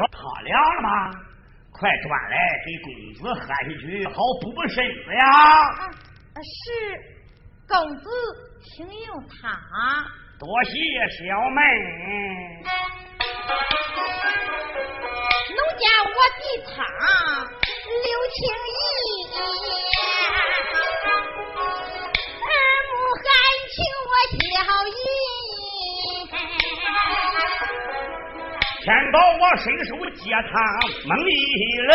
[0.00, 0.88] 头他凉了吗？
[1.72, 3.72] 快端来给公子喝下去，
[4.06, 5.22] 好补补身子呀！
[6.42, 6.64] 是，
[7.68, 8.04] 公子
[8.62, 9.32] 请用汤。
[10.38, 10.70] 多谢
[11.16, 11.58] 小妹。
[15.50, 16.74] 奴家我的汤
[18.02, 18.04] 留
[18.36, 18.38] 情
[18.68, 18.78] 意，
[22.46, 22.48] 二
[22.88, 23.26] 母还
[23.70, 23.74] 请
[24.08, 24.38] 我小
[24.88, 24.98] 姨。
[28.90, 30.52] 天宝我伸手接他，
[31.06, 31.32] 猛一
[31.86, 31.94] 扔，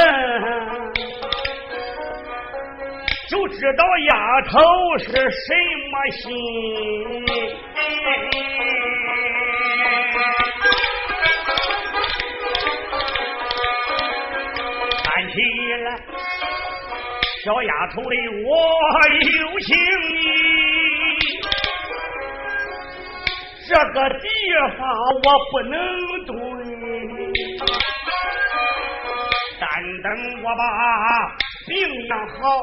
[3.29, 4.57] 就知道丫头
[4.99, 5.53] 是什
[5.91, 6.23] 么心。
[15.03, 15.35] 看起
[15.83, 15.87] 来，
[17.43, 18.15] 小丫头的
[18.45, 18.49] 我
[19.19, 20.15] 有情意，
[23.67, 24.25] 这个地
[24.77, 24.87] 方
[25.25, 25.75] 我不能
[26.25, 26.33] 蹲，
[30.05, 30.61] 等我把
[31.65, 31.73] 病
[32.05, 32.61] 养好，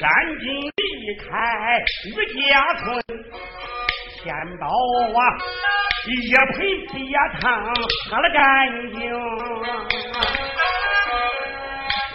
[0.00, 1.22] 赶紧离开
[2.06, 2.10] 余
[2.50, 2.82] 家村。
[4.20, 5.20] 天宝啊，
[6.08, 6.58] 一盆
[6.88, 6.92] 鳖
[7.40, 7.40] 汤
[8.10, 8.42] 喝了干
[8.90, 8.98] 净。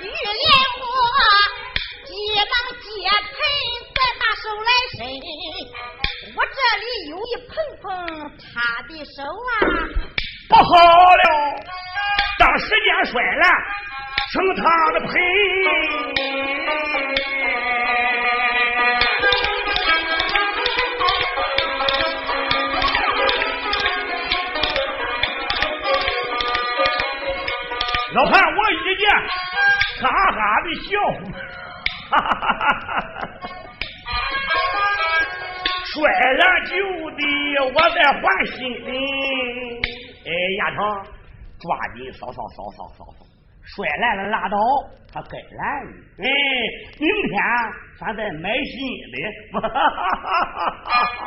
[0.02, 0.44] 玉莲
[0.76, 0.84] 花
[2.04, 2.12] 急
[2.44, 2.52] 忙
[2.84, 3.40] 接盆
[3.96, 5.00] 再，把手来伸。
[6.36, 7.88] 我这里有一盆盆
[8.36, 8.52] 他
[8.84, 9.64] 的手啊，
[10.50, 11.24] 不好了，
[12.38, 13.48] 当时间摔了，
[14.32, 14.64] 成他
[14.94, 15.12] 的盆。
[28.14, 29.10] 老潘，我一见，
[30.02, 30.90] 哈哈的笑，
[32.10, 33.18] 哈哈哈哈哈！
[35.86, 35.94] 摔
[36.34, 36.72] 了就
[37.12, 37.22] 的，
[37.74, 38.88] 我在换新的。
[40.26, 40.78] 哎，丫头，
[41.60, 43.00] 抓紧扫扫扫扫扫，
[43.76, 44.58] 摔烂了拉倒，
[45.14, 45.92] 它该烂的。
[46.24, 46.28] 哎，
[47.00, 47.34] 明天
[48.00, 48.76] 咱再买新
[49.12, 49.16] 的。
[49.54, 51.18] 哈哈哈哈哈！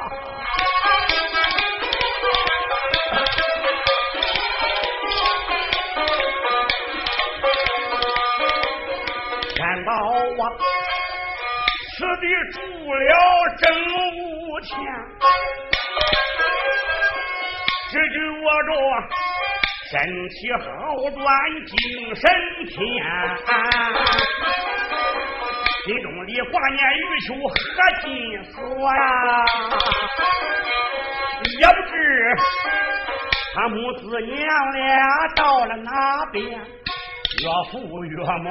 [9.84, 9.94] 到啊，
[11.96, 12.56] 此地住
[12.94, 13.12] 了
[13.58, 13.62] 正
[14.22, 14.70] 五天，
[17.90, 18.16] 只觉
[18.68, 18.70] 着
[19.92, 20.64] 身体好
[21.10, 21.20] 转，
[21.66, 21.76] 精
[22.16, 22.24] 神
[22.66, 22.74] 天。
[25.84, 27.52] 心中里挂念玉秋和
[28.00, 28.08] 金
[28.44, 28.56] 锁
[28.94, 29.00] 呀，
[31.60, 31.92] 也不知
[33.54, 34.32] 他母子娘
[34.72, 34.80] 俩
[35.36, 35.90] 到了哪
[36.32, 36.56] 边，岳
[37.70, 38.48] 父岳母。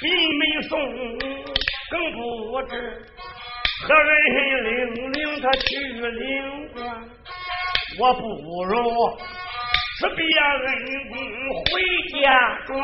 [0.00, 0.04] 弟
[0.38, 0.76] 妹送，
[1.88, 2.72] 更不知
[3.86, 4.10] 何人
[4.64, 5.66] 领领他去
[6.10, 6.20] 领。
[7.98, 8.20] 我不
[8.64, 8.72] 如
[9.98, 11.16] 辞别恩公
[11.64, 11.80] 回
[12.12, 12.14] 家
[12.66, 12.76] 转，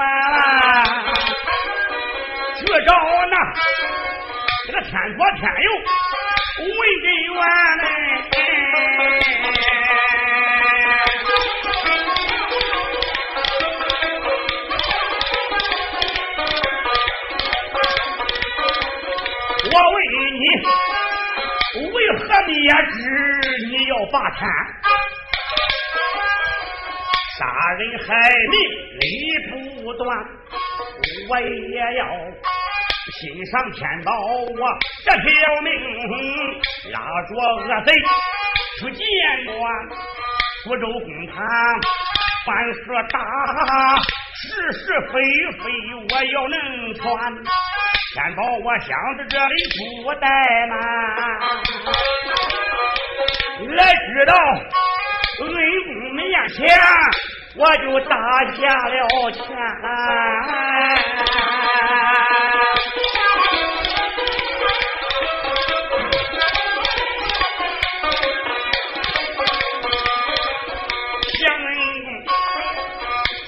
[2.56, 2.90] 去找
[3.30, 3.36] 那
[4.66, 5.68] 这个天左天右
[6.64, 6.70] 文
[7.02, 7.36] 根元
[7.82, 7.84] 嘞。
[19.64, 19.94] 我问
[20.32, 20.44] 你，
[21.92, 22.96] 为何你也知？
[23.68, 24.40] 你要霸天，
[27.78, 28.08] 人害
[28.50, 28.54] 命
[29.00, 29.04] 理
[29.50, 29.52] 不
[29.94, 30.00] 断。
[31.28, 32.00] 我也要
[33.20, 35.22] 心上天宝，我这条
[35.62, 35.68] 命
[36.92, 37.88] 拉着恶贼
[38.78, 39.00] 出见
[39.46, 39.52] 官。
[40.64, 41.34] 福州公堂
[42.46, 42.80] 凡事
[43.10, 43.18] 大，
[44.34, 44.80] 是是
[45.12, 45.14] 非
[45.58, 45.64] 非，
[46.08, 46.54] 我要能
[46.94, 47.02] 传。
[48.14, 48.88] 天宝，我想
[49.18, 49.54] 在这里
[50.04, 50.24] 不怠
[50.68, 50.72] 慢，
[53.74, 54.32] 来知道
[55.40, 55.42] 恩
[55.84, 56.60] 公面前，
[57.54, 58.16] 我就打
[58.54, 59.44] 下了钱。
[71.34, 71.68] 想恩
[72.04, 72.08] 公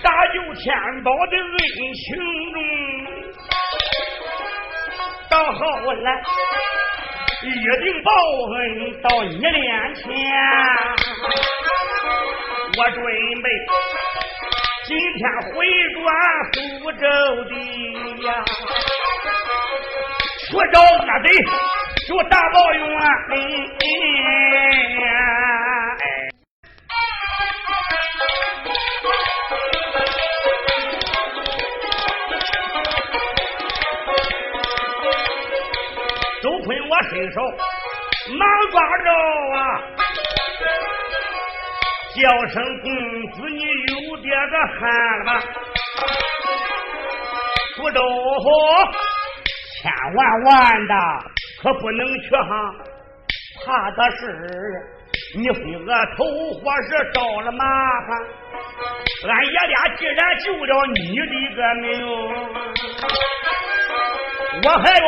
[0.02, 0.62] 搭救天
[1.02, 1.56] 宝的恩
[1.94, 2.54] 情中。
[5.30, 5.60] 到后
[5.94, 6.06] 来，
[7.42, 7.46] 一
[7.82, 8.10] 定报
[8.52, 8.54] 恩
[9.00, 10.04] 到你面前。
[12.76, 13.48] 我准备
[14.84, 15.20] 今天
[15.52, 15.54] 回
[15.94, 16.02] 转
[16.52, 16.98] 苏州
[17.44, 17.52] 的
[18.26, 18.28] 呀，
[20.48, 21.26] 去找恶贼，
[22.08, 22.82] 就大报冤。
[37.10, 37.38] 伸手
[38.36, 38.40] 忙
[38.72, 39.06] 抓着
[39.54, 39.58] 啊，
[42.14, 42.87] 叫声公
[43.32, 44.81] 子，你有点个憨
[45.19, 45.31] 了吧？
[47.76, 48.00] 苏州
[49.82, 50.94] 千万万的
[51.61, 52.72] 可不能去哈，
[53.66, 54.20] 怕的是
[55.37, 56.25] 你非额头
[56.61, 57.64] 或是着了麻
[58.06, 58.08] 烦。
[59.28, 61.25] 俺爷俩既然救了你的
[61.56, 61.84] 个命，
[64.62, 65.06] 我还有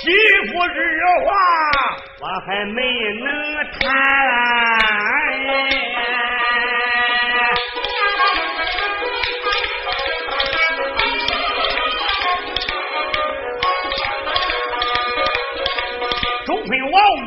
[0.00, 0.02] 媳
[0.46, 0.76] 妇之
[1.26, 1.28] 话，
[2.20, 2.78] 我还没
[3.20, 3.26] 能
[3.78, 3.82] 谈。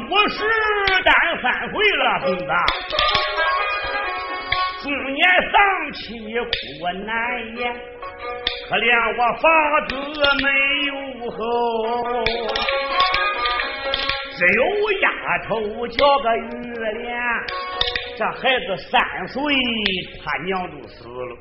[0.10, 0.36] 五十
[1.04, 2.44] 单三回了，公子，
[4.84, 5.20] 中年
[5.52, 5.56] 丧
[5.94, 6.00] 妻
[6.40, 6.50] 苦
[7.06, 7.12] 难
[7.58, 7.60] 言，
[8.70, 8.86] 可怜
[9.18, 9.46] 我发
[9.88, 9.92] 子
[10.44, 10.46] 没
[10.88, 10.92] 有
[11.32, 11.38] 后，
[14.38, 14.60] 只有
[15.02, 15.06] 丫
[15.48, 15.50] 头
[15.88, 16.46] 叫个玉
[17.04, 17.06] 莲，
[18.18, 19.44] 这孩子三岁，
[20.26, 21.38] 他娘就死了，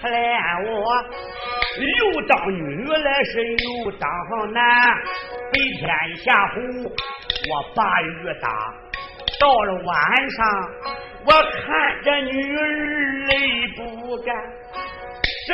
[0.00, 0.16] 可怜
[0.64, 0.74] 我
[1.76, 4.08] 又当女来是又当
[4.50, 4.64] 男，
[5.52, 5.86] 北天
[6.16, 6.56] 下虎。
[7.50, 8.04] 我把雨
[8.40, 8.48] 打，
[9.40, 10.46] 到了晚上，
[11.26, 12.60] 我看着女儿
[13.26, 14.34] 泪不干，
[15.46, 15.48] 谁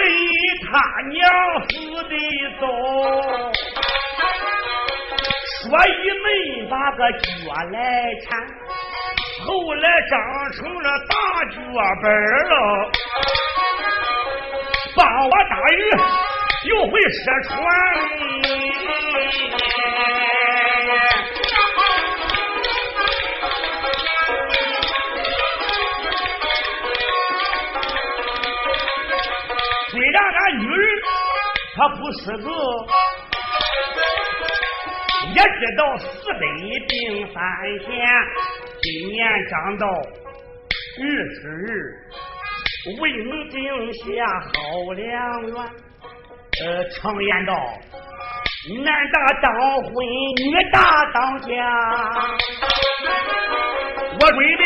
[0.65, 0.67] 他
[1.09, 1.19] 娘
[1.69, 2.15] 死的
[2.61, 2.67] 早，
[5.63, 5.91] 说一
[6.23, 6.27] 没
[6.69, 7.27] 把个脚
[7.73, 7.77] 来
[8.23, 8.29] 缠，
[9.47, 10.19] 后来长
[10.55, 11.15] 成了大
[11.51, 11.57] 脚
[12.03, 12.05] 板
[12.51, 12.55] 了，
[14.97, 15.75] 帮我打鱼
[16.69, 17.55] 又会射船。
[29.89, 30.73] 虽然俺女儿
[31.77, 32.49] 她不识字，
[35.35, 36.41] 也知道四百
[36.89, 36.93] 病
[37.33, 37.35] 三
[37.85, 37.87] 险，
[38.87, 41.03] 今年长到二
[41.35, 41.69] 十日，
[43.01, 43.59] 未能定
[43.95, 44.05] 下
[44.39, 45.57] 好良缘。
[46.63, 47.53] 呃，常言道，
[48.85, 49.53] 男大当
[49.83, 49.91] 婚，
[50.37, 50.79] 女大
[51.13, 51.49] 当嫁。
[54.21, 54.63] 我准备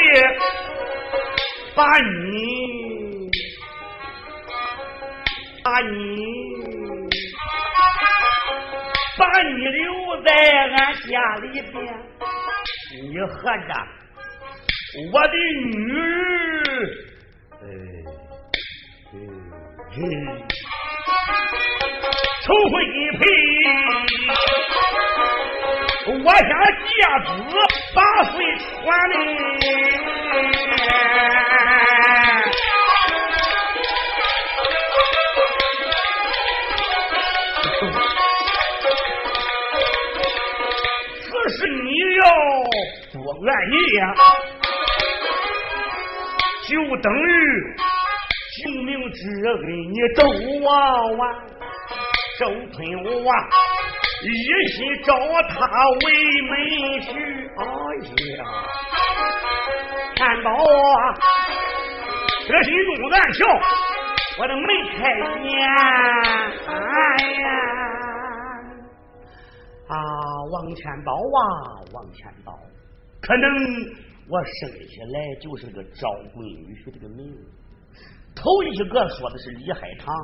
[1.75, 3.31] 把你，
[5.65, 5.97] 把你。
[9.19, 11.75] 把你留在俺家里边，
[13.03, 13.33] 你和
[13.67, 13.73] 着
[15.13, 16.03] 我的女儿，
[17.63, 17.65] 哎，
[19.15, 19.19] 嗯，
[22.43, 22.73] 筹婚
[23.19, 23.23] 配，
[26.13, 26.51] 我想
[26.87, 26.91] 借
[27.25, 27.29] 子
[27.95, 27.99] 八
[28.33, 28.69] 岁传
[29.11, 29.15] 呢。
[43.13, 44.01] 不愿意呀，
[46.71, 47.27] 就等于
[48.63, 49.53] 救命之恩，
[49.91, 50.23] 你周
[50.65, 50.71] 王
[51.19, 51.21] 完，
[52.39, 52.79] 周春
[53.25, 53.27] 华
[54.23, 54.31] 一
[54.69, 55.09] 心找
[55.49, 55.59] 他
[55.91, 56.07] 为
[56.43, 56.53] 媒
[57.01, 57.11] 婿。
[57.59, 57.63] 哎
[58.37, 58.41] 呀，
[60.15, 61.19] 看到啊，
[62.47, 63.45] 这心中暗笑，
[64.39, 64.99] 我都没开
[65.43, 65.51] 眼。
[66.69, 66.73] 哎
[67.41, 67.47] 呀，
[69.89, 69.97] 啊，
[70.53, 72.57] 王钱宝啊，王钱宝。
[73.21, 73.45] 可能
[74.31, 77.27] 我生下来就是个招闺女婿这个命。
[78.33, 80.15] 头一个说的是李海棠，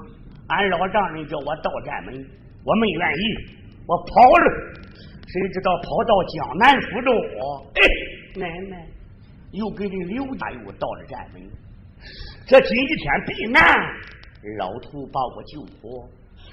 [0.47, 2.14] 俺老丈人叫我到站门，
[2.62, 3.23] 我没愿意，
[3.85, 4.47] 我跑了。
[5.26, 7.11] 谁知道跑到江南福州，
[7.75, 7.83] 哎，
[8.38, 8.87] 奶奶
[9.50, 11.42] 又给这刘大又到了站门。
[12.47, 13.61] 这今天避难，
[14.61, 16.09] 老头把我救活，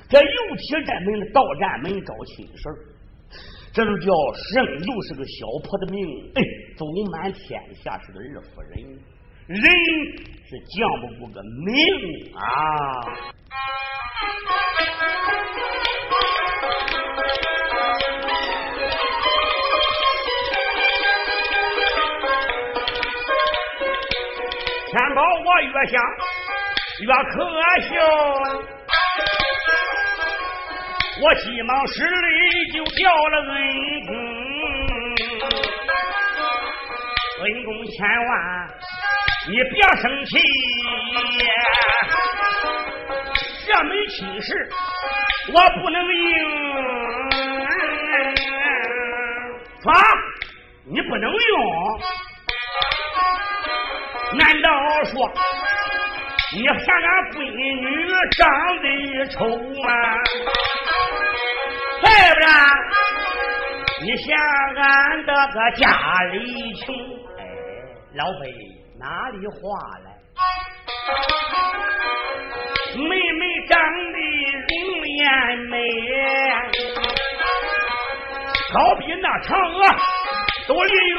[0.10, 2.78] 这又提站门到站门找亲事儿。
[3.74, 6.44] 这就叫生就是个小破的命，哎，
[6.78, 8.80] 走满天下是个二夫人，
[9.48, 9.58] 人
[10.46, 11.74] 是犟不过个命
[12.38, 12.40] 啊！
[24.92, 25.98] 天宝，我越想
[27.02, 27.34] 越可
[27.90, 27.92] 笑。
[31.22, 33.52] 我急忙施礼，就叫了恩
[34.08, 34.16] 公，
[37.44, 38.68] 恩公千万，
[39.48, 40.32] 你别生气，
[43.68, 44.70] 这门亲事
[45.54, 46.18] 我不能应。
[49.84, 49.94] 说
[50.86, 52.00] 你不能用？
[54.36, 54.68] 难道
[55.06, 55.32] 说？
[56.56, 56.78] 你嫌俺
[57.32, 58.42] 闺女长
[58.82, 58.86] 得
[59.30, 59.38] 丑
[59.84, 59.90] 吗？
[62.04, 62.08] 外
[62.40, 62.44] 边，
[64.02, 64.28] 你想
[64.76, 64.84] 俺
[65.26, 65.84] 这个家
[66.32, 66.36] 里
[66.76, 66.94] 穷，
[67.38, 67.42] 哎，
[68.16, 68.42] 老辈
[69.00, 69.60] 哪里话
[70.04, 70.08] 来？
[72.96, 73.80] 妹妹长
[74.14, 74.18] 得
[74.68, 74.72] 容
[75.08, 75.74] 颜美，
[78.74, 79.80] 高比那嫦娥
[80.68, 81.18] 多离远，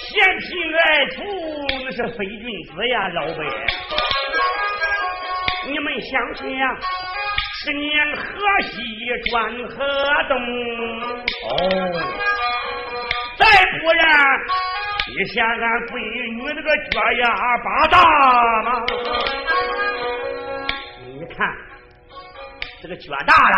[0.00, 0.06] 贤
[0.40, 1.47] 妻爱徒。
[1.98, 3.44] 是非君子呀，老辈。
[5.66, 6.46] 你们想想，
[7.64, 8.22] 十年河
[8.62, 8.72] 西
[9.32, 9.74] 转河
[10.28, 10.38] 东。
[11.48, 11.50] 哦，
[13.36, 13.44] 再
[13.80, 14.06] 不然。
[15.08, 15.98] 你嫌俺闺
[16.36, 17.24] 女那个脚丫
[17.64, 17.96] 巴大
[18.62, 18.70] 吗？
[21.04, 21.36] 你看
[22.80, 23.56] 这个脚大了，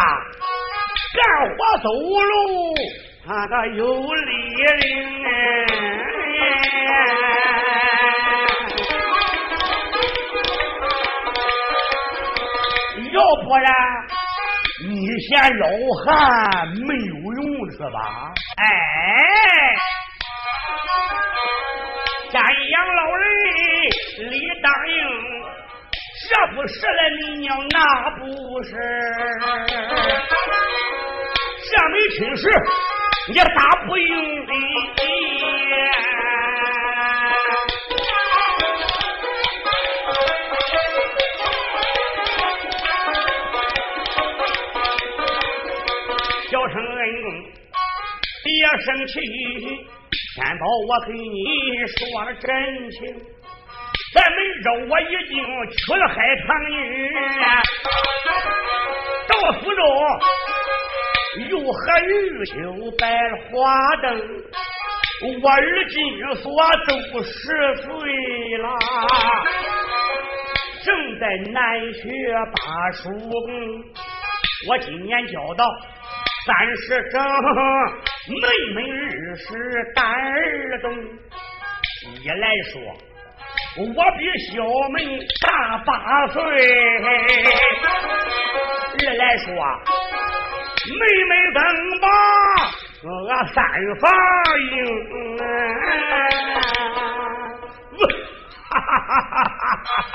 [1.13, 1.21] 干
[1.51, 2.75] 活走路
[3.27, 5.29] 他个有力灵要
[13.51, 13.67] 不然
[14.89, 15.67] 你嫌老
[16.05, 17.43] 汉没有用
[17.73, 17.99] 是吧？
[18.59, 18.63] 哎。
[22.31, 22.41] 山
[22.71, 23.27] 阳老人
[24.31, 24.95] 李大英，
[26.29, 28.23] 这不是了你娘，那不
[28.63, 28.71] 是。
[31.67, 32.49] 这没亲事，
[33.31, 33.45] 你咋
[33.85, 34.47] 不应？
[34.47, 34.53] 的
[48.91, 49.15] 生气。
[50.35, 51.45] 天宝，我给你
[51.87, 52.99] 说了真情，
[54.15, 55.33] 在梅州我已经
[55.71, 56.15] 娶了海
[56.47, 56.75] 棠女，
[59.29, 59.83] 到福州
[61.51, 62.53] 又和玉秀
[62.99, 64.07] 摆了花灯，
[65.43, 65.97] 我儿今
[66.37, 66.43] 所
[66.89, 66.91] 都
[67.23, 67.31] 十
[67.83, 67.87] 岁
[68.59, 68.65] 了，
[70.85, 70.89] 正
[71.21, 71.59] 在南
[71.95, 72.03] 学
[72.57, 73.35] 把书功，
[74.69, 75.65] 我今年交到
[76.47, 77.15] 三十整。
[78.29, 78.35] 妹
[78.75, 79.45] 妹日是
[79.95, 80.95] 大儿懂，
[82.23, 82.81] 一来说
[83.79, 83.85] 我
[84.19, 84.21] 比
[84.53, 84.53] 小
[84.91, 84.97] 妹
[85.41, 85.93] 大八
[86.29, 86.43] 岁，
[88.99, 89.47] 二来说
[90.87, 91.59] 妹妹等
[92.01, 92.07] 吧
[93.03, 93.09] 我
[93.55, 93.57] 三
[94.01, 94.05] 房
[94.71, 94.75] 应？
[98.69, 100.15] 哈哈哈哈哈哈！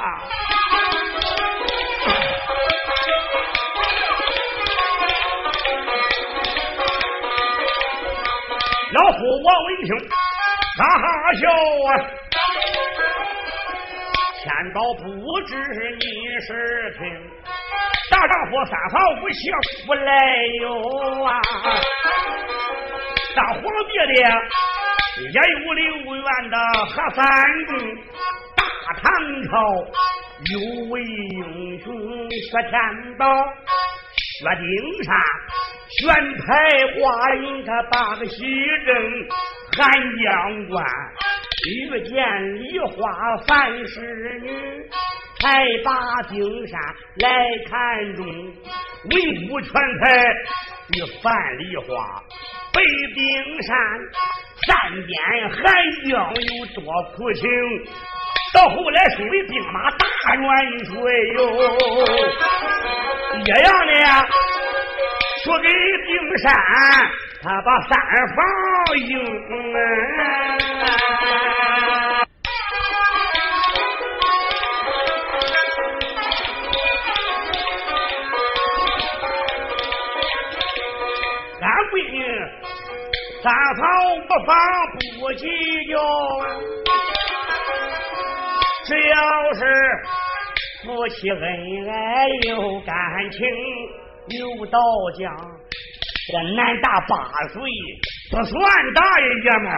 [9.66, 9.90] 我闻听
[10.78, 11.50] 哈哈笑
[11.88, 11.90] 啊！
[14.44, 14.46] 天
[14.76, 15.02] 道不
[15.48, 15.58] 知
[15.98, 16.06] 你
[16.46, 17.02] 是听，
[18.12, 19.50] 大丈夫三房五媳
[19.88, 20.12] 不来
[20.62, 20.70] 哟
[21.24, 21.42] 啊！
[23.36, 24.14] 大皇帝的
[25.34, 26.56] 也有六院的
[26.86, 27.26] 和三
[27.66, 27.74] 公，
[28.56, 28.62] 大
[29.02, 29.04] 唐
[29.50, 29.50] 朝
[30.54, 30.54] 有
[30.92, 31.90] 位英雄
[32.30, 32.72] 薛天
[33.18, 33.26] 宝，
[34.14, 35.10] 薛丁山。
[35.88, 36.44] 选牌
[37.00, 38.36] 花人，他八个西
[38.86, 38.94] 征，
[39.76, 40.86] 寒江关
[41.68, 42.16] 遇见
[42.56, 44.90] 梨花范氏女，
[45.42, 46.80] 才把丁山
[47.18, 47.28] 来
[47.70, 49.14] 看中，文
[49.50, 49.74] 武全才
[50.94, 52.24] 与范梨花
[52.72, 52.82] 被
[53.16, 53.76] 丁山，
[54.66, 54.72] 山
[55.06, 55.14] 边
[55.50, 55.60] 寒
[56.10, 56.80] 江有多
[57.18, 57.44] 苦情，
[58.54, 60.46] 到后来收为兵马大元
[60.86, 60.94] 帅
[61.34, 61.38] 哟，
[63.40, 64.26] 一样的呀。
[65.44, 66.46] 说给丁山，
[67.46, 67.92] 他把三
[68.36, 68.38] 房
[68.98, 69.12] 应。
[81.62, 82.18] 俺闺女
[83.44, 83.86] 三房
[84.28, 84.50] 不房
[85.20, 85.46] 不计
[85.92, 85.94] 较，
[88.88, 89.16] 只要
[89.54, 89.62] 是
[90.84, 91.40] 夫妻恩
[91.92, 92.90] 爱有感
[93.30, 93.40] 情。
[94.28, 94.80] 有道
[95.20, 95.32] 将，
[96.28, 97.16] 这男大八
[97.54, 97.62] 岁
[98.32, 98.54] 不算
[98.96, 99.26] 大爷
[99.60, 99.70] 们，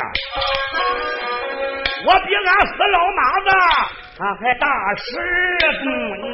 [2.06, 3.48] 我比俺死老妈子
[4.18, 5.04] 他还大十
[5.84, 5.86] 多
[6.24, 6.34] 年。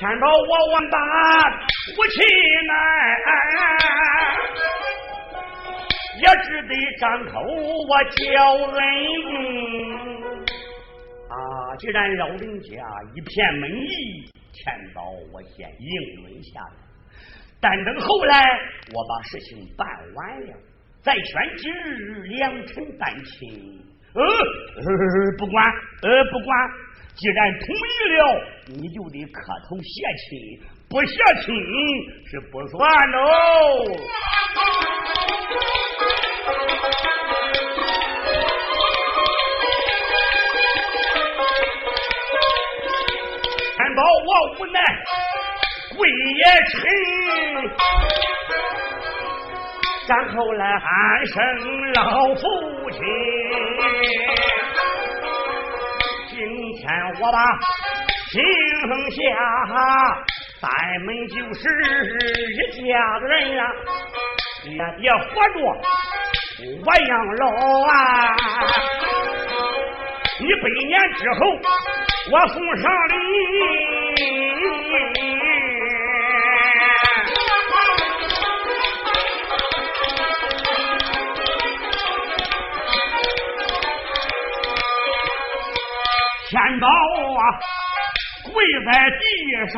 [0.00, 0.98] 天宝我万般
[1.96, 2.14] 无气
[2.66, 2.72] 难。
[6.24, 8.24] 也只得张口我叫
[8.72, 8.80] 人
[11.28, 11.36] 啊！
[11.78, 12.82] 既然老人家
[13.14, 15.86] 一片门意，天宝我先应
[16.24, 16.76] 允下来。
[17.60, 18.42] 但等后来
[18.94, 20.56] 我把事情办完了，
[21.02, 23.82] 再选今日良辰办亲。
[24.14, 24.22] 呃，
[25.36, 25.62] 不管，
[26.02, 26.70] 呃，不管，
[27.16, 27.78] 既然同意
[28.16, 29.92] 了，你就得磕头谢
[30.30, 31.12] 亲，不谢
[31.44, 31.54] 亲
[32.30, 33.18] 是不算喽。
[44.24, 44.80] 我无奈，
[45.94, 46.80] 跪也沉，
[50.08, 50.84] 然后来喊
[51.26, 51.34] 声
[51.92, 52.00] 老
[52.34, 52.40] 父
[52.90, 52.98] 亲。
[56.30, 56.38] 今
[56.78, 56.82] 天
[57.20, 57.38] 我把
[58.30, 58.40] 请
[59.10, 59.14] 下，
[60.60, 60.66] 咱
[61.04, 61.60] 们就是
[62.48, 62.90] 一家
[63.20, 63.60] 子人呀，
[64.62, 64.66] 爹
[65.00, 65.54] 爹活着
[66.82, 67.42] 我养老
[67.86, 67.92] 啊，
[70.40, 71.40] 你百年之后
[72.30, 73.14] 我送上礼。
[86.48, 87.42] 天宝啊，
[88.44, 88.54] 跪
[88.86, 89.24] 在地
[89.72, 89.74] 上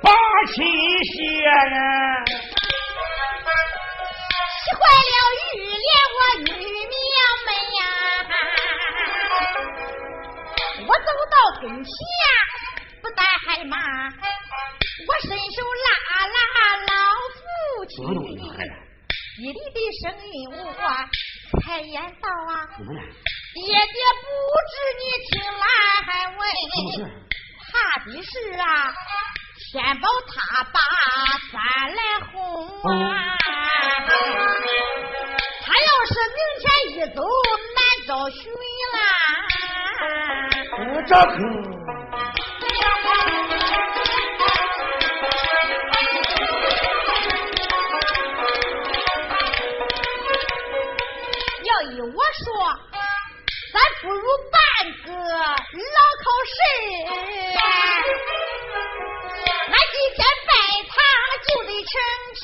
[0.00, 0.08] 把
[0.54, 0.56] 亲
[1.04, 2.19] 谢呀，
[11.60, 11.92] 跟前，
[13.02, 15.88] 不但还骂，我伸手拉
[16.26, 16.34] 拉
[16.88, 16.90] 老
[17.36, 17.38] 父
[17.86, 17.92] 亲，
[19.36, 20.64] 弟弟的声音我
[21.60, 22.50] 才言道啊。
[23.52, 23.76] 爹爹
[24.22, 24.26] 不
[24.70, 25.62] 知你听来
[26.38, 26.40] 问，
[27.70, 27.70] 怕
[28.06, 28.64] 的是啊，
[29.72, 30.80] 天宝他把
[31.52, 31.54] 咱
[31.94, 32.00] 来
[32.32, 32.34] 哄
[32.90, 32.90] 啊。
[35.62, 37.18] 他要是明天一走，
[37.76, 38.40] 难找寻
[41.06, 41.20] 这可。
[51.64, 52.06] 要依我
[52.44, 52.44] 说。
[53.72, 54.58] 咱不如办
[55.04, 56.52] 个老考试，
[59.68, 60.50] 俺今天拜
[60.90, 60.92] 堂
[61.46, 61.92] 就得成
[62.34, 62.42] 亲。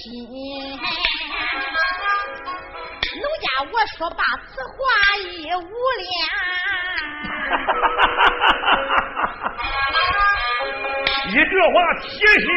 [3.17, 4.77] 奴家我说罢此话
[5.19, 5.21] 一
[5.53, 5.67] 无
[5.99, 6.15] 量，
[11.73, 12.07] 话提
[12.41, 12.49] 醒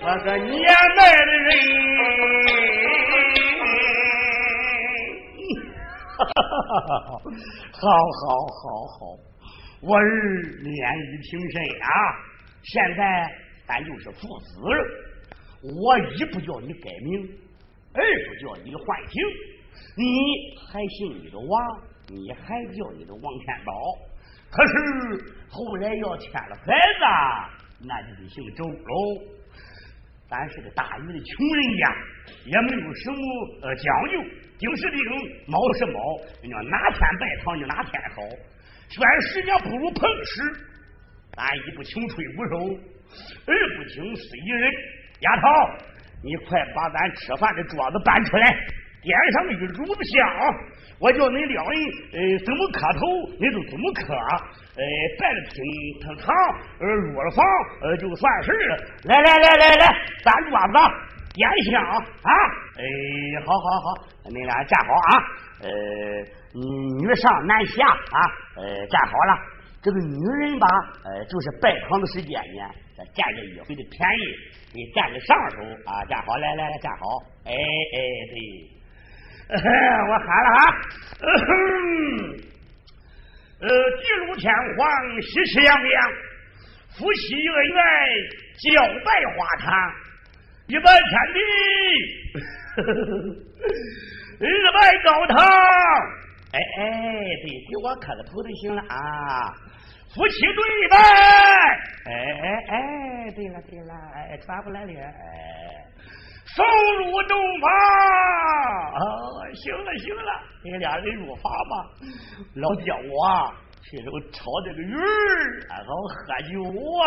[0.00, 0.54] 我个年
[0.96, 1.46] 迈的人。
[6.16, 6.32] 哈哈
[6.78, 7.18] 哈哈！
[7.72, 8.24] 好好
[8.60, 9.00] 好好，
[9.82, 10.00] 我儿
[10.62, 11.88] 脸已平身啊！
[12.62, 13.02] 现在
[13.66, 14.70] 咱就是父子了。
[15.62, 17.28] 我一不叫你改名，
[17.94, 19.14] 二不叫你换姓，
[19.96, 20.02] 你
[20.70, 23.72] 还姓你的王，你还叫你的王天宝。
[24.50, 24.72] 可是
[25.50, 26.62] 后来要添了孩
[27.00, 27.04] 子，
[27.80, 29.34] 那就得姓周喽。
[30.28, 31.94] 咱是个大鱼的穷人家，
[32.46, 33.18] 也没有什么
[33.62, 34.22] 呃讲究。
[34.58, 34.98] 丁是丁，
[35.46, 35.98] 卯是卯，
[36.42, 38.22] 人家哪天拜堂就哪天好。
[38.88, 40.42] 虽然时间不如碰时，
[41.36, 42.56] 俺一不穷吹鼓手，
[43.46, 44.72] 二不请司仪人。
[45.20, 45.42] 丫头，
[46.22, 48.46] 你快把咱吃饭的桌子搬出来，
[49.02, 50.14] 点上一炉子香。
[50.98, 51.80] 我叫你两人，
[52.12, 53.00] 呃，怎么磕头，
[53.38, 54.14] 你就怎么磕。
[54.76, 54.82] 呃，
[55.18, 55.62] 拜了厅
[56.00, 56.34] 厅堂，
[56.80, 57.44] 呃，落了房，
[57.82, 58.76] 呃，就算事了。
[59.04, 59.86] 来来来来来，
[60.24, 60.78] 搬桌子。
[61.36, 62.30] 烟香啊！
[62.78, 62.82] 哎，
[63.44, 63.94] 好好好，
[64.30, 65.18] 你俩站好啊！
[65.62, 65.68] 呃，
[66.54, 68.18] 女上男下啊！
[68.56, 69.38] 呃，站好了。
[69.82, 70.66] 这个女人吧，
[71.04, 72.62] 呃，就是拜堂的时间呢，
[73.16, 74.22] 占着一回的便宜，
[74.72, 75.56] 给占在上手
[75.90, 76.04] 啊！
[76.08, 77.04] 站好，来来来，站好。
[77.46, 77.98] 哎哎，
[78.30, 80.60] 对， 我喊了啊。
[81.20, 81.26] 呃，
[83.60, 86.12] 呃地路天荒，喜气洋洋，
[86.98, 87.82] 夫妻恩爱，
[88.58, 88.64] 交
[89.04, 89.66] 拜花堂。
[90.66, 91.38] 一拜天地，
[94.40, 95.36] 二拜高堂。
[96.52, 96.82] 哎哎，
[97.42, 99.52] 对，给我磕个头就行了啊！
[100.14, 100.96] 夫妻对拜。
[102.06, 104.92] 哎哎哎，对了对了，哎，传过来了。
[105.00, 105.84] 哎，
[106.46, 106.64] 送
[106.98, 107.70] 入洞房。
[108.94, 109.00] 啊，
[109.54, 110.30] 行了行了，
[110.64, 111.74] 你俩人入房吧。
[112.54, 113.52] 老叫我
[113.82, 113.98] 去
[114.32, 114.94] 炒这个鱼，
[115.68, 116.14] 然后喝
[116.50, 116.52] 酒
[117.02, 117.04] 啊。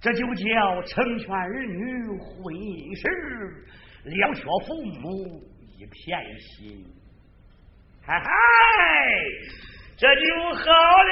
[0.00, 3.02] 这就叫成全儿女婚姻事，
[4.04, 5.42] 两小父母
[5.76, 6.86] 一片心，
[8.02, 8.24] 嗨嗨，
[9.98, 10.22] 这就
[10.54, 10.64] 好
[11.04, 11.10] 了。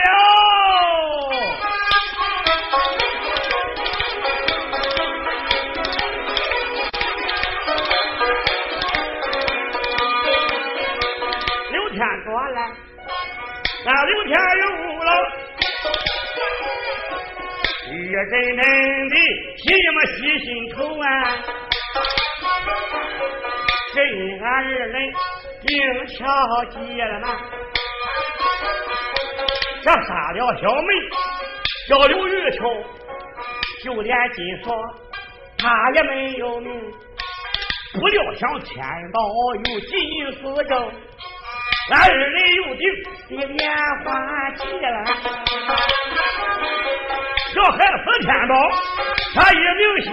[13.90, 14.64] 那刘天有
[15.03, 15.11] 了。
[17.90, 18.57] 一阵阵
[19.09, 19.16] 的
[19.57, 21.07] 提么细心头啊，
[23.94, 23.96] 跟
[24.42, 24.92] 俺二人
[25.66, 25.66] 定
[26.07, 26.14] 巧
[26.66, 27.27] 结了嘛。
[29.83, 30.92] 这杀了小妹
[31.88, 32.61] 叫刘玉秋，
[33.85, 34.77] 就连金锁
[35.57, 36.92] 他也没有命。
[37.94, 39.18] 不料想天道
[39.55, 40.92] 有金丝咒，
[41.90, 42.24] 俺二人
[42.57, 42.83] 有定
[43.29, 43.70] 你莲
[44.05, 44.07] 花
[44.57, 44.96] 结了。
[47.57, 48.55] 要孩子天宝，
[49.35, 50.07] 他一命休。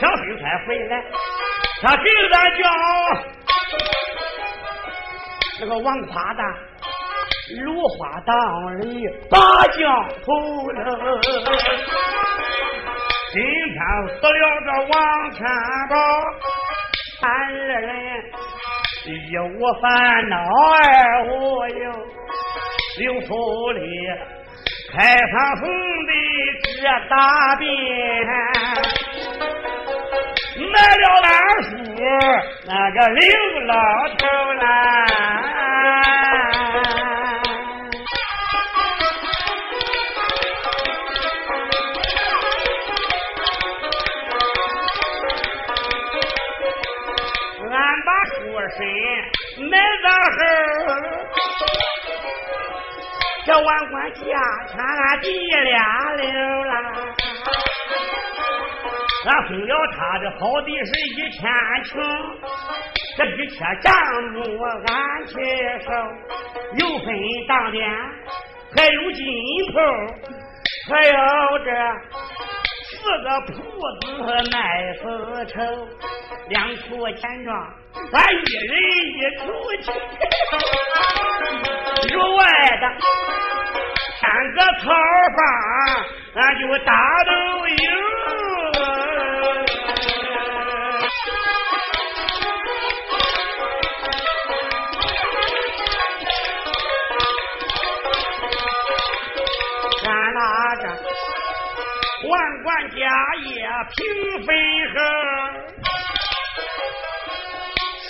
[0.00, 0.92] 小秀才回来，
[1.82, 2.60] 他给咱叫
[5.60, 6.42] 那个王夸大，
[7.56, 8.34] 芦花荡
[8.80, 10.26] 里把江头
[10.72, 10.76] 了。
[13.32, 13.76] 今天
[14.08, 14.94] 死了个王
[15.32, 15.38] 天
[15.88, 15.94] 宝，
[17.22, 17.28] 俺
[17.68, 17.88] 二人
[19.06, 19.08] 一
[19.38, 19.84] 无烦
[20.28, 20.34] 恼
[20.74, 21.28] 二无
[21.68, 21.82] 忧，
[22.98, 23.28] 刘府
[23.72, 23.80] 里
[24.92, 25.62] 开放红
[26.06, 26.12] 的
[26.80, 27.14] 这大
[27.56, 27.68] 便，
[30.72, 31.28] 买了俺
[31.62, 31.68] 叔
[32.66, 33.20] 那个刘
[33.66, 33.72] 老
[34.18, 34.20] 头
[53.62, 54.20] 万贯家
[54.68, 56.74] 产俺弟俩留啦。
[59.26, 61.50] 俺分了他的好地是一千
[61.84, 61.90] 顷，
[63.16, 63.92] 这一千账
[64.32, 64.36] 目
[64.86, 65.34] 俺去
[65.84, 65.90] 收，
[66.78, 67.06] 有分
[67.48, 67.90] 当店，
[68.76, 69.24] 还有金
[69.72, 69.74] 铺，
[70.88, 71.12] 还有
[71.64, 71.70] 这
[72.98, 73.52] 四个铺
[74.00, 74.04] 子
[74.52, 74.58] 卖
[74.94, 75.00] 丝
[75.46, 75.56] 绸，
[76.48, 77.48] 两处钱庄。
[78.12, 78.70] 咱一人
[79.14, 79.42] 一出
[79.82, 79.86] 去，
[82.12, 82.42] 如外
[82.80, 82.84] 的
[84.20, 84.84] 三个草
[85.36, 85.38] 房，
[86.34, 86.92] 俺就打
[87.24, 87.30] 斗
[102.64, 102.96] 万家
[103.44, 103.48] 业
[103.96, 103.98] 平
[104.44, 104.48] 分
[104.94, 104.96] 后。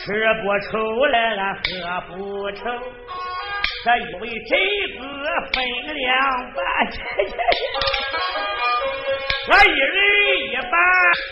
[0.00, 0.06] 吃
[0.42, 0.72] 不愁
[1.06, 1.68] 来了，喝
[2.08, 2.16] 不
[2.52, 2.60] 愁，
[3.84, 4.50] 这一位侄
[4.96, 5.00] 子
[5.52, 5.56] 分
[5.94, 6.08] 两
[6.54, 6.58] 半，
[9.48, 9.86] 我一人
[10.50, 10.72] 一半，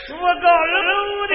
[0.07, 1.35] 住高楼的。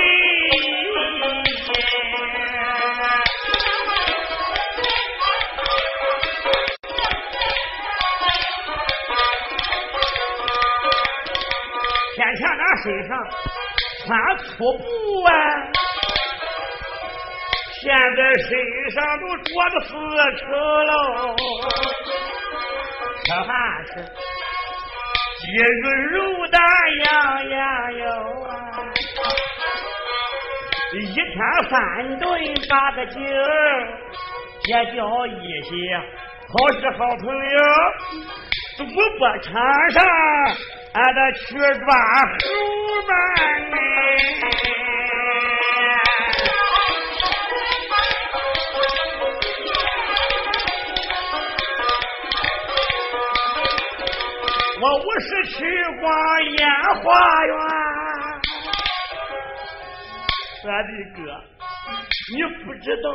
[14.12, 14.44] 穿粗
[14.78, 14.84] 布
[15.24, 15.32] 啊。
[17.82, 18.50] 现在身
[18.92, 19.90] 上都着的丝
[20.38, 20.42] 绸
[20.84, 20.92] 喽，
[23.26, 23.50] 可还
[23.86, 23.90] 是
[25.40, 25.44] 肌
[25.82, 26.16] 肉肉
[26.48, 26.60] 蛋
[27.06, 27.10] 样
[27.50, 27.58] 样
[27.94, 28.04] 有
[28.44, 28.52] 啊！
[30.94, 31.26] 一天
[31.70, 31.74] 三
[32.20, 32.30] 顿
[32.70, 33.16] 八个酒，
[34.66, 35.32] 结交一
[35.64, 35.72] 些
[36.50, 37.58] 好事好朋友，
[38.78, 38.80] 赌
[39.18, 39.50] 博场
[39.92, 40.04] 上
[40.94, 42.36] 俺得去抓猴
[43.08, 43.10] 们
[43.72, 43.76] 呢。
[54.82, 55.56] 我五十去
[56.02, 56.04] 逛
[56.58, 56.60] 烟
[57.04, 57.06] 花
[57.46, 57.56] 园，
[60.66, 61.20] 俺的哥，
[62.34, 63.06] 你不知道，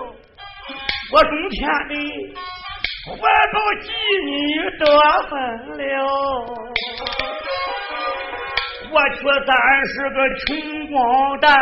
[1.12, 1.92] 我冬天里
[3.04, 3.12] 怀
[3.52, 3.84] 抱妓
[4.24, 4.30] 女
[4.78, 4.86] 多
[5.28, 5.32] 风
[5.76, 5.84] 流，
[8.96, 9.52] 我却咱
[9.84, 10.46] 是个穷
[10.90, 10.96] 光
[11.38, 11.52] 蛋，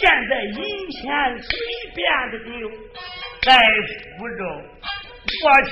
[0.00, 0.56] 现在银
[0.92, 1.02] 钱
[1.42, 1.46] 随
[1.94, 2.48] 便的丢，
[3.42, 3.46] 在
[4.16, 4.40] 福州。
[5.42, 5.70] 过去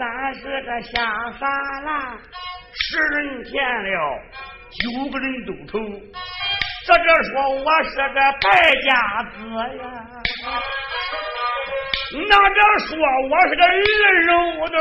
[0.00, 0.90] 咱是个下
[1.38, 1.48] 三
[1.84, 2.18] 滥，
[2.72, 3.88] 十人见了
[4.82, 5.78] 九个人都愁。
[6.86, 8.50] 这这说我是个败
[8.82, 8.90] 家
[9.30, 9.36] 子
[9.78, 9.82] 呀，
[12.28, 12.90] 那这说
[13.30, 13.70] 我是个二
[14.24, 14.32] 肉
[14.66, 14.78] 豆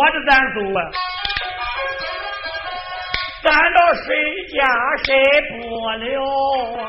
[0.00, 0.80] 友都躲着咱走啊，
[3.42, 4.06] 咱到谁
[4.48, 4.56] 家
[5.04, 5.08] 谁
[5.50, 5.54] 不
[5.98, 6.04] 了
[6.82, 6.84] 啊？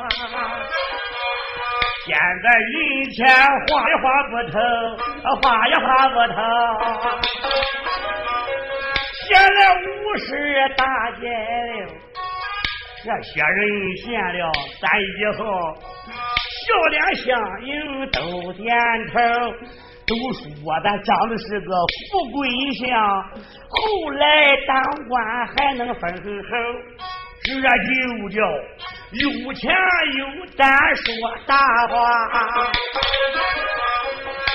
[2.06, 2.76] 现在银
[3.12, 3.19] 钱
[3.67, 4.56] 花也花不透，
[5.41, 6.36] 花也花不透。
[9.28, 9.84] 现在五
[10.17, 10.30] 十
[10.76, 10.84] 大
[11.19, 11.88] 街了，
[13.04, 13.60] 这些人
[14.06, 14.41] 见了
[14.82, 15.04] 咱以
[15.38, 15.39] 后，
[16.65, 17.30] 笑脸相
[17.65, 17.69] 迎
[18.12, 18.67] 都点
[19.13, 19.19] 头。
[20.12, 20.43] 都说
[20.84, 21.71] 咱长得是个
[22.12, 22.84] 富贵相，
[23.69, 24.26] 后来
[24.67, 26.52] 当官还能分厚，
[27.43, 28.36] 这就叫
[29.13, 29.71] 有钱
[30.17, 30.26] 有
[30.58, 31.06] 胆说
[31.47, 31.56] 大
[31.88, 31.95] 话，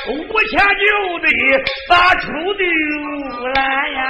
[0.09, 1.27] 无钱就得
[1.89, 2.63] 把出丢
[3.55, 4.01] 来呀！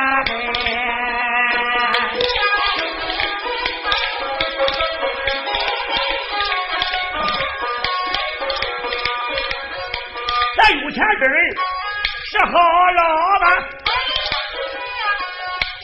[10.68, 11.30] 有钱人
[12.28, 12.50] 是好
[12.96, 13.00] 老
[13.40, 13.44] 板，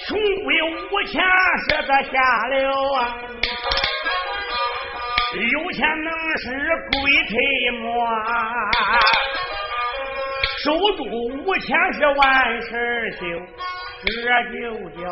[0.09, 1.23] 穷鬼无钱
[1.69, 3.15] 是个下流啊，
[5.35, 6.51] 有钱能使
[6.91, 6.93] 鬼
[7.29, 7.33] 推
[7.79, 7.87] 磨，
[10.65, 11.05] 守住
[11.45, 12.71] 无钱是万事
[13.21, 13.25] 休，
[14.05, 14.11] 这
[14.51, 14.57] 就
[15.01, 15.03] 叫。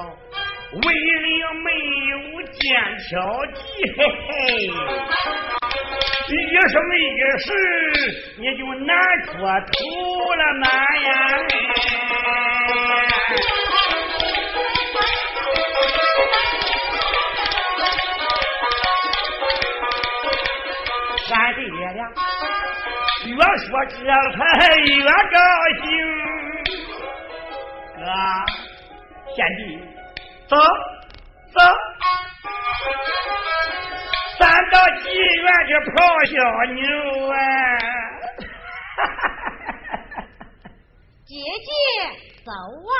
[0.72, 1.68] 为了没
[2.10, 2.14] 有
[2.52, 2.58] 剑
[3.08, 3.60] 挑计，
[3.96, 4.30] 嘿嘿，
[6.28, 6.30] 一
[6.68, 7.02] 生一
[7.40, 7.46] 世
[8.38, 8.88] 你就难
[9.26, 9.42] 出头
[10.36, 11.08] 了嘛呀！
[21.26, 21.90] 三弟俩
[23.26, 23.94] 越说这
[24.36, 24.38] 才
[24.76, 25.36] 越高
[25.82, 25.88] 兴，
[27.96, 28.00] 哥，
[29.34, 29.60] 贤弟。
[30.50, 31.60] 走走，
[34.40, 36.34] 咱到妓院去泡小
[36.74, 36.82] 妞
[37.30, 37.34] 啊！
[41.24, 41.30] 姐
[41.64, 41.70] 姐，
[42.44, 42.98] 走啊！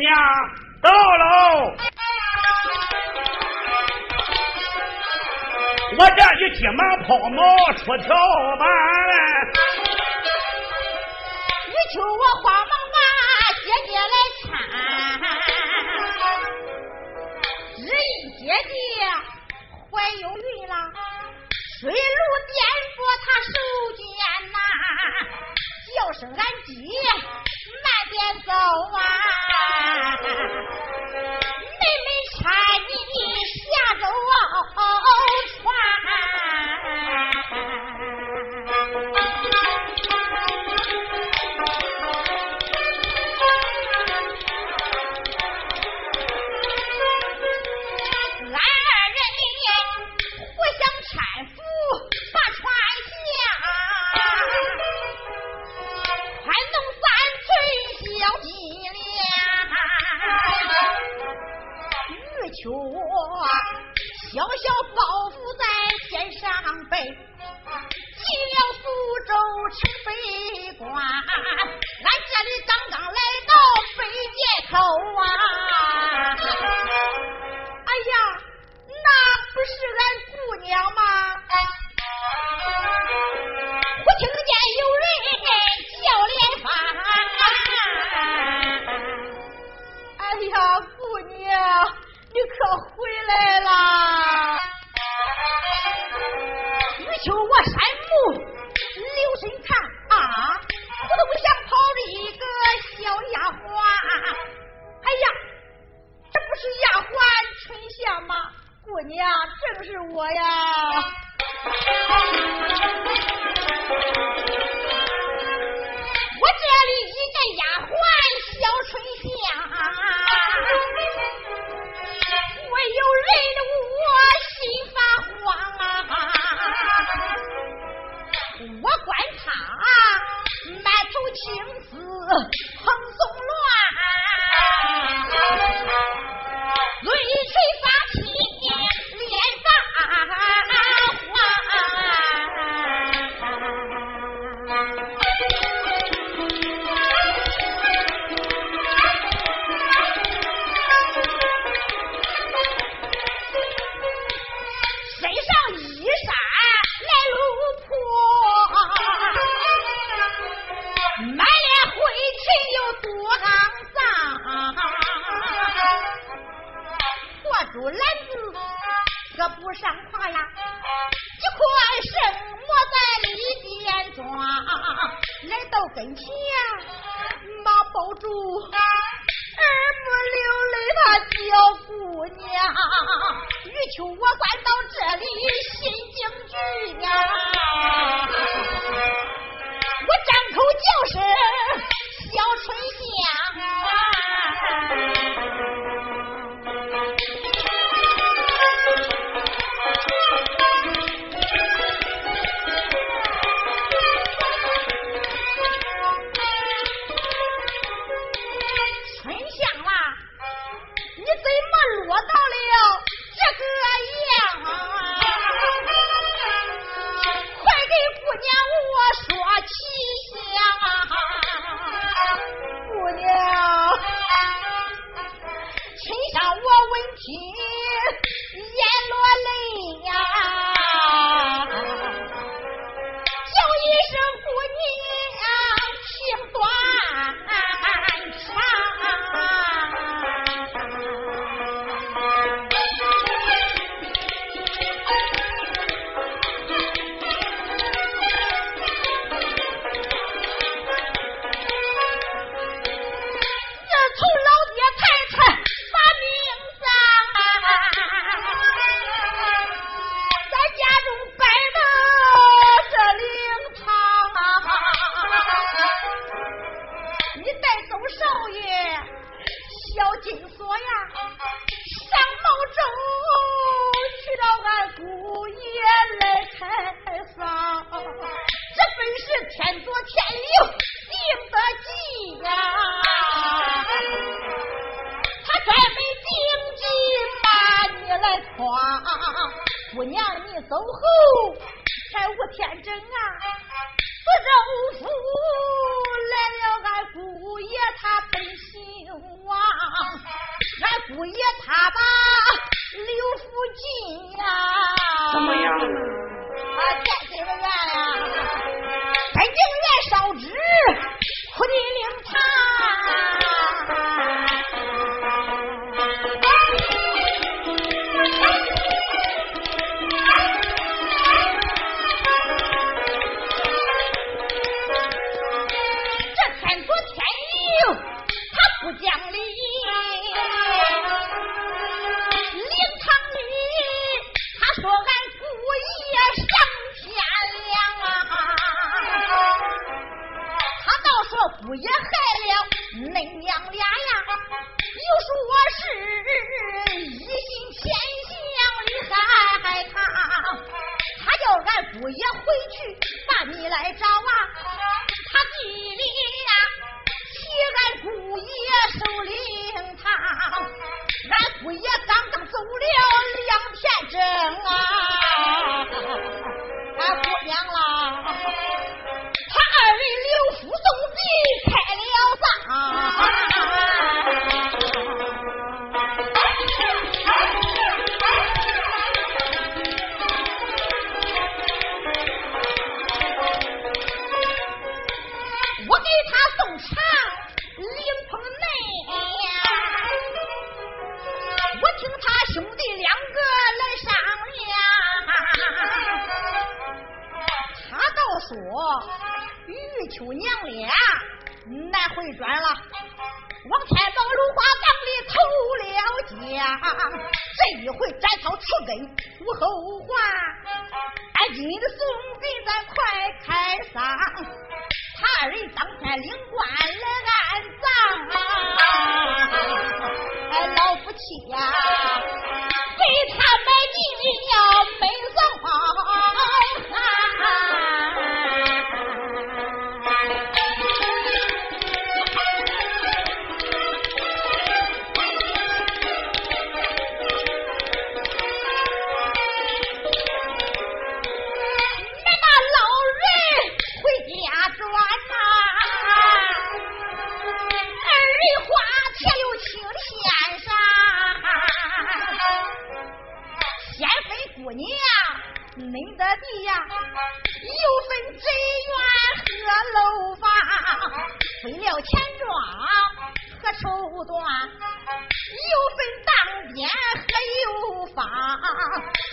[0.00, 0.10] 娘
[0.82, 1.76] 到喽。
[5.98, 7.36] 我这就急忙跑马
[7.74, 8.08] 出条
[8.58, 8.62] 板
[9.10, 9.12] 来，
[11.68, 12.96] 你求我慌忙把
[13.60, 14.48] 姐姐来搀，
[17.76, 17.88] 只因
[18.38, 18.72] 姐姐
[19.90, 20.74] 怀有孕了，
[21.80, 21.94] 水路
[22.46, 22.56] 颠
[22.96, 23.52] 簸她受
[23.98, 24.00] 煎
[24.52, 24.56] 呐，
[25.84, 26.68] 叫声俺姐
[27.82, 28.48] 慢点走
[28.96, 28.98] 啊。
[30.00, 30.89] ہاں سر ہاں
[92.70, 93.09] 你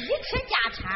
[0.08, 0.90] 一吃家产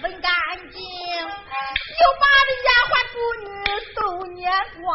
[0.00, 0.30] 分干
[0.70, 0.80] 净。
[0.80, 3.46] 又把这丫鬟妇女
[3.96, 4.00] 都
[4.34, 4.46] 撵
[4.80, 4.86] 光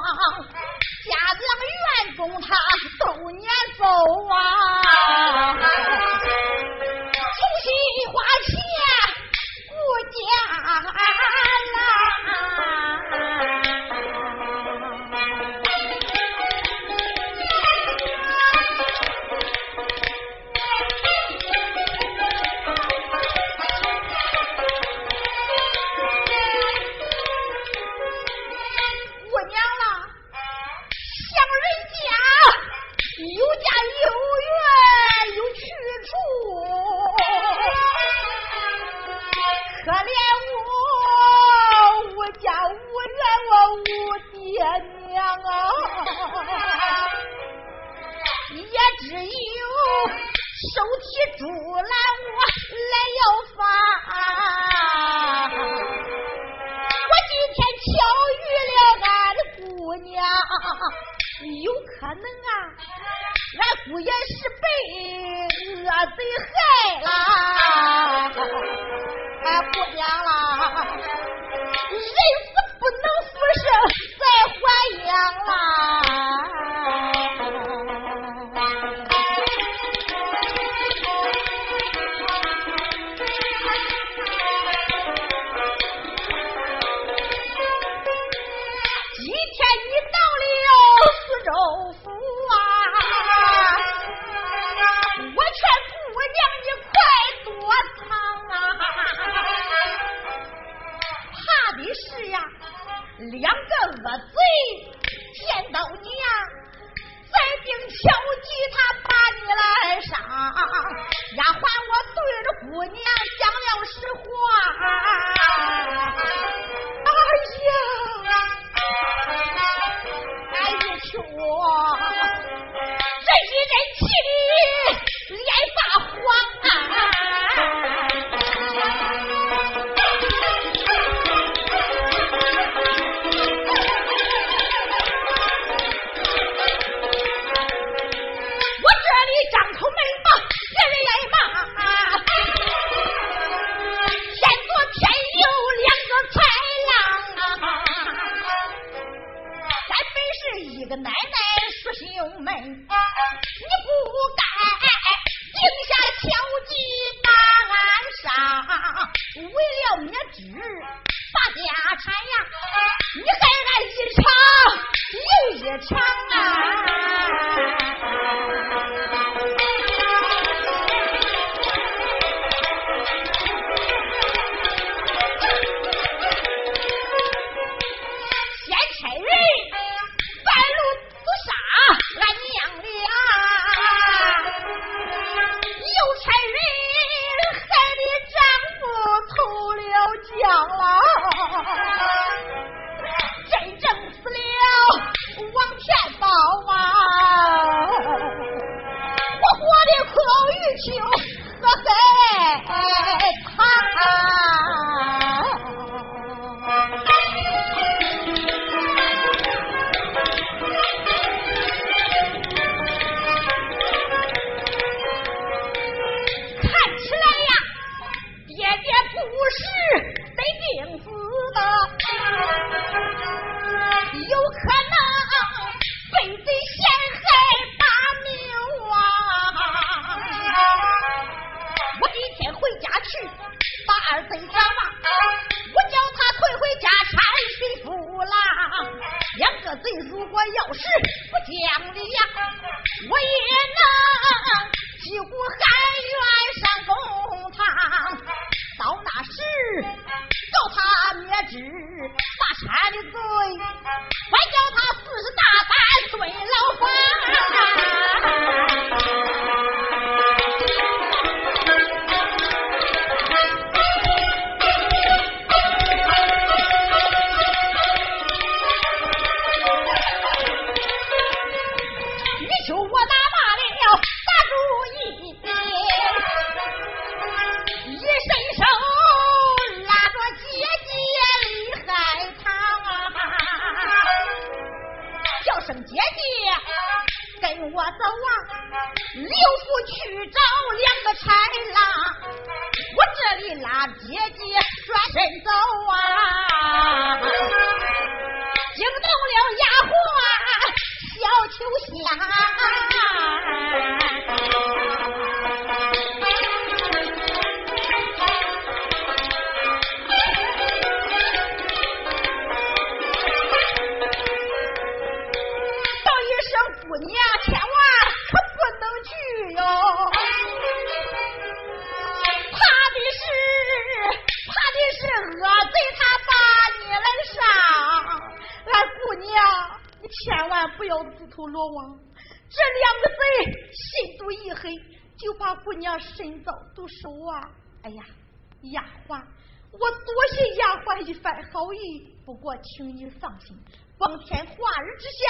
[339.71, 343.57] 我多谢丫鬟一番好意，不过请你放心。
[343.97, 345.23] 光天化日之下，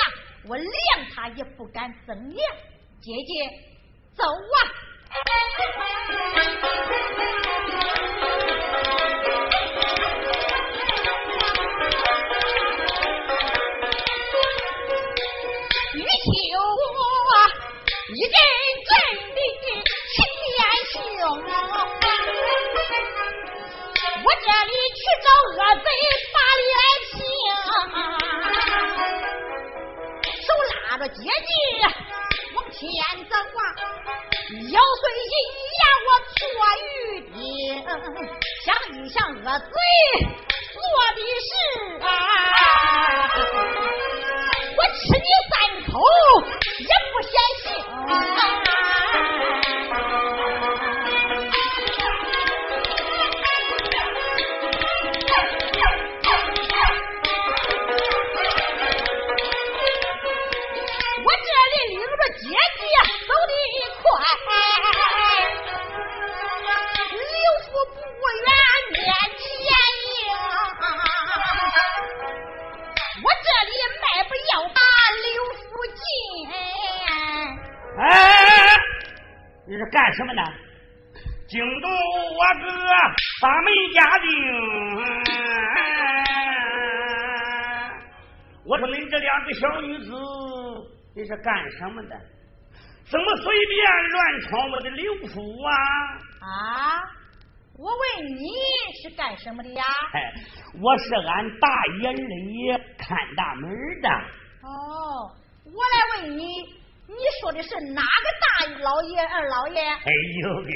[0.47, 0.69] 我连
[1.13, 2.39] 他也不敢怎样。
[3.01, 3.31] 姐姐，
[4.15, 4.57] 走啊！
[99.51, 99.83] 什么的呀？
[100.13, 100.33] 哎，
[100.81, 103.69] 我是俺大爷里看大门
[104.01, 104.09] 的。
[104.63, 105.29] 哦，
[105.65, 106.45] 我来问你，
[107.05, 109.81] 你说的是哪个大老爷、二老爷？
[109.81, 110.71] 哎呦嘿，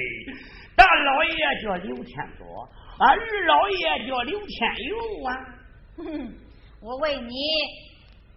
[0.75, 2.45] 大老爷叫刘天佐，
[2.99, 3.15] 二
[3.45, 5.31] 老爷叫刘天佑啊。
[5.97, 6.33] 哼，
[6.81, 7.35] 我问你。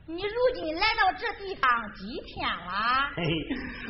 [0.06, 3.10] 你如今来到这地方几天了？
[3.14, 3.22] 嘿，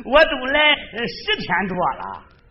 [0.03, 2.03] 我都来十天多了。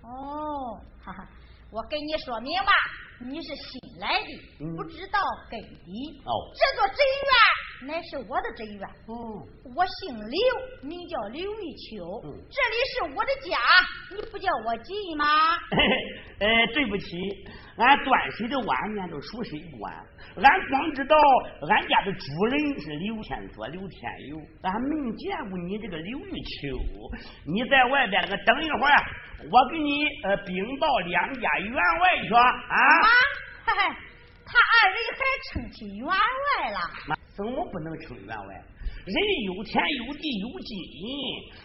[0.04, 1.28] 哦，哈哈，
[1.70, 2.72] 我跟你说明吧，
[3.20, 5.18] 你是新来的，不知道
[5.50, 6.20] 根底。
[6.24, 8.88] 哦，这座真院乃是我的真院。
[9.06, 9.42] 哦，
[9.74, 12.20] 我姓刘，名叫刘玉秋。
[12.24, 13.58] 嗯，这里是我的家，
[14.14, 15.26] 你不叫我进吗？
[16.38, 17.06] 呃，对不起，
[17.78, 19.94] 俺端水的晚年都属谁管？
[20.36, 21.16] 俺光知道
[21.68, 26.76] 俺家的主人是刘天佐、刘天佑，俺没见过你这个刘玉秋。
[27.46, 29.06] 你在外边那个等一会儿，
[29.50, 32.42] 我给你呃禀报两家员外去啊。
[33.64, 33.94] 嘿嘿，
[34.44, 35.20] 他二人还
[35.52, 37.16] 称起员外了？
[37.36, 38.64] 怎么不能称员外？
[39.06, 39.16] 人
[39.46, 41.06] 有田有地有金银，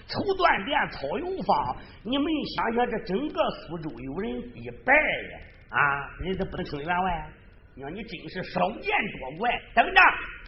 [0.07, 1.75] 绸缎店草有房。
[2.03, 5.39] 你们想想，这整个苏州有人一百呀
[5.73, 7.29] 啊，人家不能称员外？
[7.75, 9.49] 娘，你真是少见多怪！
[9.73, 10.01] 等着，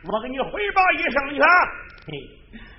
[0.04, 1.42] 我给你回报一声去。
[2.06, 2.14] 嘿，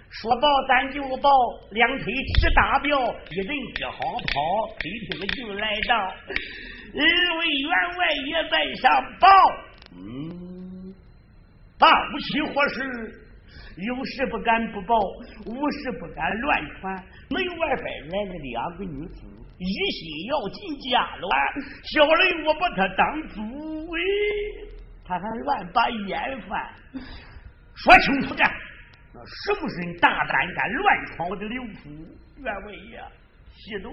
[0.09, 1.29] 说报咱就报，
[1.73, 2.97] 两腿齐打表，
[3.31, 7.03] 一人一好跑，推厅就来到，二
[7.39, 8.85] 位员外也在上
[9.19, 9.27] 报。
[9.97, 10.95] 嗯，
[11.77, 11.89] 报
[12.21, 13.23] 起何事？
[13.79, 14.97] 有事不敢不报，
[15.45, 16.95] 无事不敢乱传。
[17.29, 19.27] 门外边来了两个女子，
[19.59, 21.29] 一心要进家了。
[21.85, 24.01] 小人我把他当猪喂，
[25.05, 26.75] 他还乱把烟饭。
[27.75, 28.49] 说清楚点，
[29.13, 31.91] 那是不是你大胆敢乱闯我的刘府？
[32.43, 33.03] 员外爷，
[33.55, 33.91] 西毒。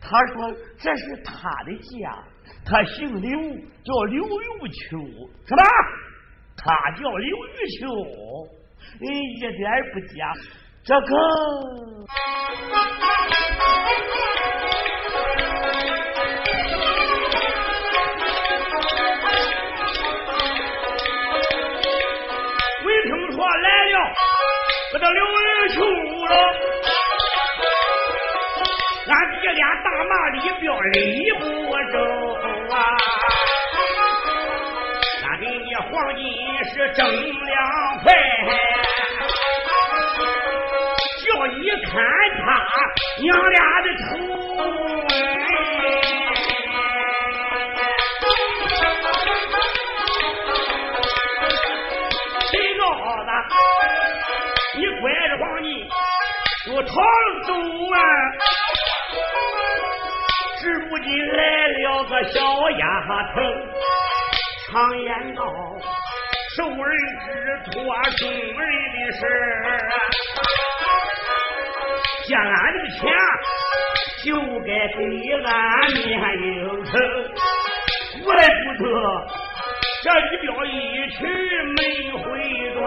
[0.00, 2.24] 他说这是他的家，
[2.64, 3.38] 他姓刘，
[3.82, 4.98] 叫刘玉秋，
[5.46, 5.62] 什么？
[6.56, 7.86] 他叫刘玉秋，
[9.00, 9.52] 哎，一点
[9.92, 10.32] 不假。
[10.82, 11.06] 这个
[22.82, 23.96] 没听说来了，
[24.92, 26.32] 这个刘玉秋了。
[29.06, 31.44] 俺爹俩大马里边里不
[31.92, 31.96] 周
[32.74, 32.74] 啊！
[35.24, 36.24] 俺给你黄金
[36.64, 38.12] 是挣两块，
[41.40, 41.90] 叫你看
[42.36, 42.44] 他
[43.22, 44.04] 娘俩的头。
[52.50, 52.92] 谁告诉？
[54.76, 55.66] 你拐着黄金
[56.74, 56.92] 我逃
[57.46, 57.54] 走
[57.94, 57.96] 啊！
[60.60, 61.38] 至如今来
[61.68, 62.84] 了个小丫
[63.32, 63.40] 头，
[64.68, 65.42] 常言道，
[66.54, 66.76] 受人
[67.24, 67.26] 之
[67.70, 67.80] 托，
[68.18, 68.62] 忠人
[68.92, 69.18] 的事。
[72.30, 73.00] 借俺的钱，
[74.22, 74.28] 就
[74.60, 74.98] 该给
[75.42, 75.50] 俺
[75.94, 75.98] 面
[76.40, 76.46] 应
[76.84, 76.92] 承，
[78.22, 78.86] 怪不得
[80.04, 80.70] 这一表一
[81.10, 81.18] 去
[81.76, 81.78] 没
[82.12, 82.22] 回
[82.74, 82.78] 转。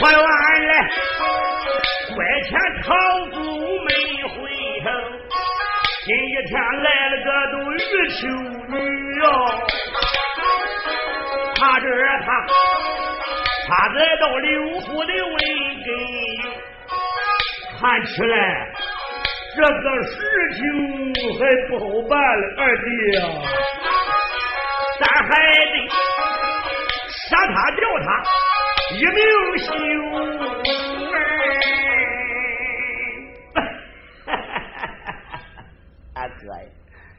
[0.00, 0.26] 快完
[0.66, 0.72] 来，
[2.16, 2.50] 拐钱
[2.82, 2.90] 逃
[3.30, 3.38] 走
[3.86, 3.88] 没
[4.30, 4.34] 回
[4.82, 4.86] 头。
[6.04, 6.52] 今天
[6.82, 7.78] 来了个都玉
[8.10, 8.26] 秋
[8.68, 8.74] 女
[9.20, 9.24] 哟，
[11.54, 11.86] 他这
[12.26, 12.28] 他
[13.68, 15.38] 他来到刘府的位，
[17.78, 18.72] 看起来
[19.54, 20.16] 这个事
[20.54, 20.60] 情
[21.38, 22.84] 还不好办了，二弟
[23.16, 23.18] 呀，
[25.00, 25.28] 咱还
[25.72, 25.74] 得
[27.28, 28.06] 杀他掉他
[28.94, 29.18] 一命
[29.58, 29.66] 休。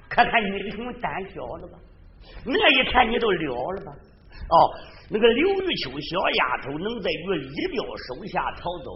[0.09, 1.77] 看看你英雄胆小了吧？
[2.45, 3.91] 那一天你都了了吧？
[4.49, 4.55] 哦，
[5.09, 8.91] 那个刘玉秋小丫头能在于李彪手下逃走，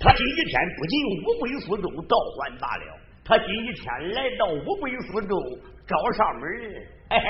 [0.00, 2.84] 她今一天不进五桂苏州倒还罢了，
[3.24, 3.84] 她今一天
[4.14, 5.36] 来到五桂苏州
[5.86, 6.42] 找上门，
[7.10, 7.26] 嘿嘿，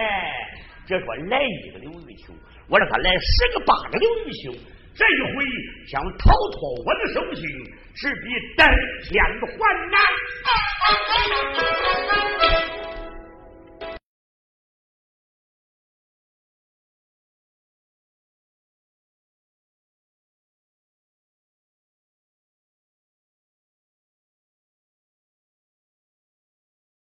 [0.86, 2.32] 这说来一个刘玉秋，
[2.68, 4.52] 我让他来十个八个刘玉秋，
[4.94, 5.44] 这一回
[5.88, 7.44] 想逃脱我的手心，
[7.94, 8.66] 是比登
[9.04, 9.46] 天还
[9.90, 9.96] 难。